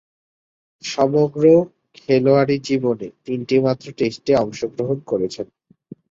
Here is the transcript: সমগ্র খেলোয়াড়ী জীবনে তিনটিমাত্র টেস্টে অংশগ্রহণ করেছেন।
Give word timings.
সমগ্র 0.83 1.43
খেলোয়াড়ী 1.97 2.55
জীবনে 2.67 3.07
তিনটিমাত্র 3.25 3.85
টেস্টে 3.99 4.33
অংশগ্রহণ 4.35 4.97
করেছেন। 5.07 5.47